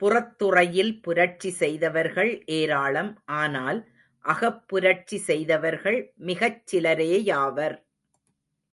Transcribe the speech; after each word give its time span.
புறத்துறையில் 0.02 1.00
புரட்சி 1.02 1.50
செய்தவர்கள் 1.50 2.44
ஏராளம் 2.56 3.10
ஆனால் 3.36 3.80
அகப்புரட்சி 4.24 5.18
செய்தவர்கள் 5.30 5.98
மிகச் 6.24 6.62
சிலரேயாவர். 6.66 7.76